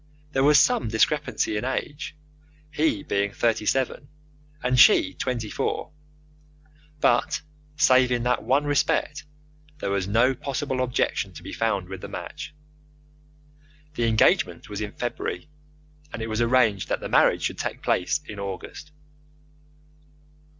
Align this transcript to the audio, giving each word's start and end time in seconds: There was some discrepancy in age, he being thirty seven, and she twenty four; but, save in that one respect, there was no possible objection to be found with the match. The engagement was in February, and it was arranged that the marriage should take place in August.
There 0.31 0.43
was 0.43 0.59
some 0.59 0.87
discrepancy 0.87 1.57
in 1.57 1.63
age, 1.63 2.15
he 2.71 3.03
being 3.03 3.33
thirty 3.33 3.67
seven, 3.67 4.07
and 4.63 4.79
she 4.79 5.13
twenty 5.13 5.47
four; 5.51 5.91
but, 6.99 7.43
save 7.77 8.11
in 8.11 8.23
that 8.23 8.41
one 8.41 8.63
respect, 8.65 9.25
there 9.77 9.91
was 9.91 10.07
no 10.07 10.33
possible 10.33 10.81
objection 10.81 11.33
to 11.33 11.43
be 11.43 11.53
found 11.53 11.87
with 11.87 12.01
the 12.01 12.07
match. 12.07 12.55
The 13.93 14.07
engagement 14.07 14.69
was 14.69 14.81
in 14.81 14.93
February, 14.93 15.49
and 16.11 16.19
it 16.23 16.29
was 16.29 16.41
arranged 16.41 16.89
that 16.89 16.99
the 16.99 17.07
marriage 17.07 17.43
should 17.43 17.59
take 17.59 17.83
place 17.83 18.21
in 18.27 18.39
August. 18.39 18.89